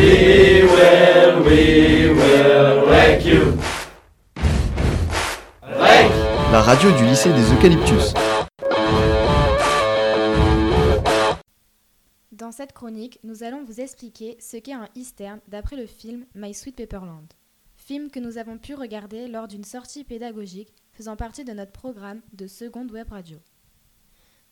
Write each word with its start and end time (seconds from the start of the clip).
We 0.00 0.62
will, 0.62 1.44
we 1.44 2.08
will 2.08 2.86
wreck 2.88 3.22
you. 3.22 3.52
Wreck. 5.62 6.10
La 6.50 6.62
radio 6.62 6.90
du 6.92 7.04
lycée 7.04 7.30
des 7.34 7.52
Eucalyptus. 7.52 8.14
Dans 12.32 12.50
cette 12.50 12.72
chronique, 12.72 13.18
nous 13.24 13.42
allons 13.42 13.62
vous 13.62 13.82
expliquer 13.82 14.38
ce 14.40 14.56
qu'est 14.56 14.72
un 14.72 14.88
eastern 14.94 15.38
d'après 15.48 15.76
le 15.76 15.84
film 15.84 16.24
My 16.34 16.54
Sweet 16.54 16.76
Pepperland. 16.76 17.26
Film 17.76 18.10
que 18.10 18.20
nous 18.20 18.38
avons 18.38 18.56
pu 18.56 18.74
regarder 18.74 19.28
lors 19.28 19.48
d'une 19.48 19.64
sortie 19.64 20.04
pédagogique 20.04 20.72
faisant 20.94 21.16
partie 21.16 21.44
de 21.44 21.52
notre 21.52 21.72
programme 21.72 22.22
de 22.32 22.46
seconde 22.46 22.90
web 22.90 23.10
radio. 23.10 23.36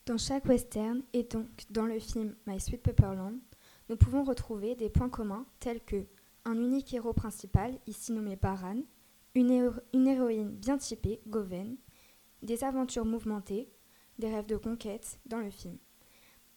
Dans 0.05 0.19
chaque 0.19 0.45
western, 0.45 1.01
et 1.13 1.23
donc 1.23 1.47
dans 1.71 1.87
le 1.87 1.97
film 1.97 2.35
My 2.45 2.59
Sweet 2.59 2.83
Pepperland, 2.83 3.39
nous 3.89 3.97
pouvons 3.97 4.23
retrouver 4.23 4.75
des 4.75 4.89
points 4.89 5.09
communs 5.09 5.45
tels 5.59 5.83
que 5.83 6.05
un 6.45 6.55
unique 6.55 6.93
héros 6.93 7.13
principal, 7.13 7.77
ici 7.85 8.11
nommé 8.11 8.35
Baran, 8.35 8.81
une, 9.35 9.51
héro- 9.51 9.81
une 9.93 10.07
héroïne 10.07 10.51
bien 10.55 10.77
typée, 10.77 11.21
Goven, 11.27 11.75
des 12.41 12.63
aventures 12.63 13.05
mouvementées, 13.05 13.69
des 14.17 14.29
rêves 14.29 14.45
de 14.45 14.57
conquête 14.57 15.19
dans 15.25 15.39
le 15.39 15.49
film. 15.49 15.77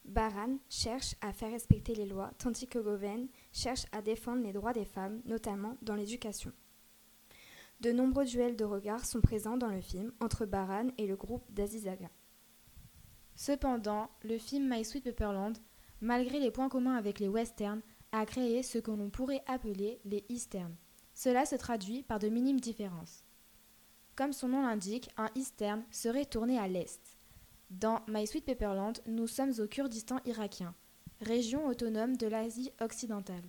Baran 0.04 0.58
cherche 0.68 1.14
à 1.20 1.32
faire 1.32 1.50
respecter 1.50 1.94
les 1.94 2.06
lois, 2.06 2.32
tandis 2.38 2.66
que 2.66 2.78
Goven 2.78 3.28
cherche 3.52 3.86
à 3.92 4.02
défendre 4.02 4.42
les 4.42 4.52
droits 4.52 4.72
des 4.72 4.84
femmes, 4.84 5.20
notamment 5.24 5.76
dans 5.82 5.94
l'éducation. 5.94 6.52
De 7.80 7.92
nombreux 7.92 8.24
duels 8.24 8.56
de 8.56 8.64
regards 8.64 9.04
sont 9.04 9.20
présents 9.20 9.56
dans 9.56 9.68
le 9.70 9.80
film 9.80 10.12
entre 10.20 10.46
Baran 10.46 10.88
et 10.98 11.06
le 11.06 11.16
groupe 11.16 11.44
d'Azizaga. 11.52 12.10
Cependant, 13.34 14.10
le 14.22 14.38
film 14.38 14.68
My 14.68 14.84
Sweet 14.84 15.04
Pepperland, 15.04 15.54
malgré 16.02 16.40
les 16.40 16.50
points 16.50 16.68
communs 16.68 16.96
avec 16.96 17.20
les 17.20 17.28
westerns, 17.28 17.80
a 18.10 18.26
créé 18.26 18.62
ce 18.62 18.78
que 18.78 18.90
l'on 18.90 19.08
pourrait 19.08 19.42
appeler 19.46 20.00
les 20.04 20.24
easterns. 20.28 20.76
Cela 21.14 21.46
se 21.46 21.54
traduit 21.56 22.02
par 22.02 22.18
de 22.18 22.28
minimes 22.28 22.60
différences. 22.60 23.24
Comme 24.16 24.34
son 24.34 24.48
nom 24.48 24.62
l'indique, 24.62 25.08
un 25.16 25.30
eastern 25.34 25.82
serait 25.90 26.26
tourné 26.26 26.58
à 26.58 26.68
l'est. 26.68 27.00
Dans 27.70 28.02
My 28.08 28.26
Sweet 28.26 28.44
Pepperland, 28.44 28.94
nous 29.06 29.26
sommes 29.26 29.52
au 29.58 29.66
Kurdistan 29.66 30.18
irakien, 30.26 30.74
région 31.22 31.66
autonome 31.66 32.16
de 32.16 32.26
l'Asie 32.26 32.72
occidentale. 32.80 33.48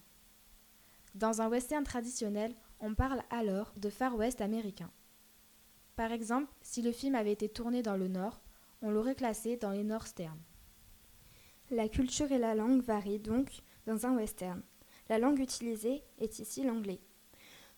Dans 1.15 1.41
un 1.41 1.49
western 1.49 1.83
traditionnel, 1.83 2.55
on 2.79 2.95
parle 2.95 3.21
alors 3.29 3.73
de 3.75 3.89
Far 3.89 4.15
West 4.15 4.39
américain. 4.39 4.91
Par 5.95 6.11
exemple, 6.11 6.51
si 6.61 6.81
le 6.81 6.91
film 6.91 7.15
avait 7.15 7.33
été 7.33 7.49
tourné 7.49 7.81
dans 7.81 7.97
le 7.97 8.07
nord, 8.07 8.41
on 8.81 8.91
l'aurait 8.91 9.15
classé 9.15 9.57
dans 9.57 9.71
les 9.71 9.83
Northsterns. 9.83 10.39
La 11.73 11.89
culture 11.89 12.31
et 12.31 12.37
la 12.37 12.53
langue 12.53 12.83
varient 12.83 13.17
donc 13.17 13.49
dans 13.87 14.05
un 14.05 14.15
western. 14.15 14.61
La 15.09 15.17
langue 15.17 15.39
utilisée 15.39 16.03
est 16.19 16.37
ici 16.37 16.63
l'anglais. 16.63 16.99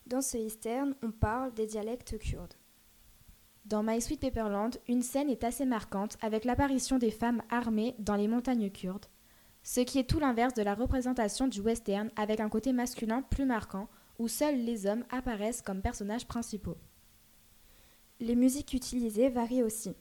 Dans 0.05 0.21
ce 0.21 0.37
western, 0.37 0.93
on 1.01 1.11
parle 1.11 1.53
des 1.53 1.65
dialectes 1.65 2.19
kurdes. 2.19 2.55
Dans 3.63 3.83
My 3.83 4.01
Sweet 4.01 4.19
Pepperland, 4.19 4.71
une 4.89 5.01
scène 5.01 5.29
est 5.29 5.45
assez 5.45 5.65
marquante 5.65 6.17
avec 6.21 6.43
l'apparition 6.43 6.97
des 6.97 7.09
femmes 7.09 7.41
armées 7.49 7.95
dans 7.97 8.17
les 8.17 8.27
montagnes 8.27 8.69
kurdes, 8.69 9.05
ce 9.63 9.79
qui 9.79 9.97
est 9.97 10.09
tout 10.09 10.19
l'inverse 10.19 10.53
de 10.55 10.61
la 10.61 10.75
représentation 10.75 11.47
du 11.47 11.61
western 11.61 12.11
avec 12.17 12.41
un 12.41 12.49
côté 12.49 12.73
masculin 12.73 13.21
plus 13.21 13.45
marquant 13.45 13.87
où 14.19 14.27
seuls 14.27 14.59
les 14.59 14.87
hommes 14.87 15.05
apparaissent 15.09 15.61
comme 15.61 15.81
personnages 15.81 16.27
principaux. 16.27 16.77
Les 18.19 18.35
musiques 18.35 18.73
utilisées 18.73 19.29
varient 19.29 19.63
aussi. 19.63 19.95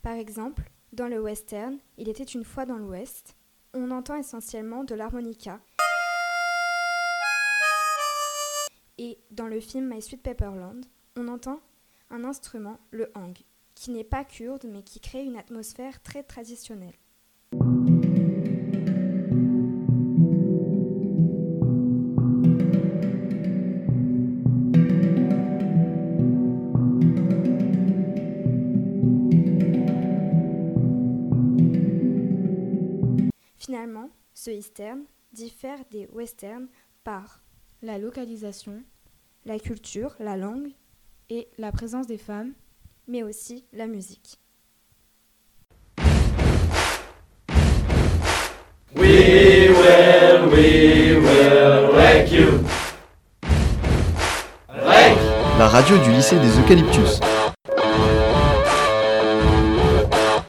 Par 0.00 0.14
exemple, 0.14 0.70
dans 0.94 1.08
le 1.08 1.20
western, 1.20 1.78
il 1.98 2.08
était 2.08 2.22
une 2.22 2.44
fois 2.44 2.66
dans 2.66 2.78
l'ouest, 2.78 3.36
on 3.72 3.90
entend 3.90 4.14
essentiellement 4.14 4.84
de 4.84 4.94
l'harmonica. 4.94 5.60
Et 8.96 9.18
dans 9.32 9.48
le 9.48 9.58
film 9.58 9.92
My 9.92 10.00
Sweet 10.00 10.22
Pepperland, 10.22 10.82
on 11.16 11.26
entend 11.26 11.60
un 12.10 12.22
instrument, 12.24 12.78
le 12.92 13.10
hang, 13.16 13.36
qui 13.74 13.90
n'est 13.90 14.04
pas 14.04 14.24
kurde 14.24 14.66
mais 14.70 14.84
qui 14.84 15.00
crée 15.00 15.24
une 15.24 15.36
atmosphère 15.36 16.00
très 16.00 16.22
traditionnelle. 16.22 16.94
Finalement, 33.64 34.10
ce 34.34 34.50
eastern 34.50 35.04
diffère 35.32 35.78
des 35.90 36.06
westerns 36.12 36.68
par 37.02 37.42
La 37.80 37.96
localisation 37.96 38.82
la 39.46 39.58
culture, 39.58 40.14
la 40.20 40.36
langue, 40.36 40.70
et 41.30 41.48
la 41.58 41.72
présence 41.72 42.06
des 42.06 42.18
femmes 42.18 42.52
mais 43.06 43.22
aussi 43.22 43.64
la 43.72 43.86
musique. 43.86 44.38
We 48.94 49.68
will, 49.68 50.48
we 50.50 51.16
will 51.16 51.90
wreck 51.94 52.32
you. 52.32 52.64
Wreck. 54.68 55.18
La 55.58 55.68
radio 55.68 55.98
du 55.98 56.10
lycée 56.12 56.38
des 56.38 56.58
Eucalyptus. 56.58 57.20